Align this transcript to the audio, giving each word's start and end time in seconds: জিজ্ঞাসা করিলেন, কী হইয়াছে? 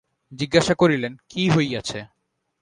জিজ্ঞাসা 0.31 0.73
করিলেন, 0.73 1.13
কী 1.29 1.43
হইয়াছে? 1.49 1.99